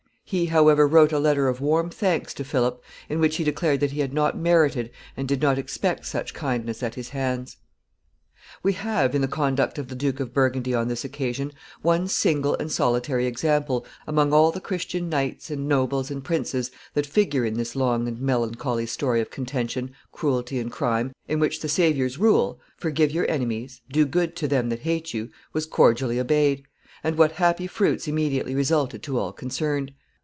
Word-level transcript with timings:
He, 0.31 0.45
however, 0.45 0.87
wrote 0.87 1.11
a 1.11 1.19
letter 1.19 1.49
of 1.49 1.59
warm 1.59 1.89
thanks 1.89 2.33
to 2.35 2.45
Philip, 2.45 2.81
in 3.09 3.19
which 3.19 3.35
he 3.35 3.43
declared 3.43 3.81
that 3.81 3.91
he 3.91 3.99
had 3.99 4.13
not 4.13 4.37
merited 4.37 4.89
and 5.17 5.27
did 5.27 5.41
not 5.41 5.57
expect 5.57 6.05
such 6.05 6.33
kindness 6.33 6.81
at 6.81 6.95
his 6.95 7.09
hands. 7.09 7.57
[Sidenote: 7.57 7.63
A 7.73 7.75
rare 7.75 8.45
example.] 8.45 8.59
We 8.63 8.73
have, 8.95 9.15
in 9.15 9.21
the 9.23 9.27
conduct 9.27 9.77
of 9.77 9.89
the 9.89 9.95
Duke 9.95 10.21
of 10.21 10.33
Burgundy 10.33 10.73
on 10.73 10.87
this 10.87 11.03
occasion, 11.03 11.51
one 11.81 12.07
single 12.07 12.55
and 12.55 12.71
solitary 12.71 13.25
example, 13.25 13.85
among 14.07 14.31
all 14.31 14.53
the 14.53 14.61
Christian 14.61 15.09
knights, 15.09 15.51
and 15.51 15.67
nobles, 15.67 16.09
and 16.09 16.23
princes 16.23 16.71
that 16.93 17.05
figure 17.05 17.43
in 17.43 17.55
this 17.55 17.75
long 17.75 18.07
and 18.07 18.21
melancholy 18.21 18.85
story 18.85 19.19
of 19.19 19.31
contention, 19.31 19.91
cruelty, 20.13 20.59
and 20.59 20.71
crime, 20.71 21.11
in 21.27 21.41
which 21.41 21.59
the 21.59 21.67
Savior's 21.67 22.17
rule, 22.17 22.57
Forgive 22.77 23.11
your 23.11 23.29
enemies, 23.29 23.81
do 23.91 24.05
good 24.05 24.37
to 24.37 24.47
them 24.47 24.69
that 24.69 24.79
hate 24.83 25.13
you, 25.13 25.29
was 25.51 25.65
cordially 25.65 26.17
obeyed; 26.21 26.63
and 27.03 27.17
what 27.17 27.33
happy 27.33 27.67
fruits 27.67 28.07
immediately 28.07 28.55
resulted 28.55 29.03
to 29.03 29.19
all 29.19 29.33
concerned! 29.33 29.91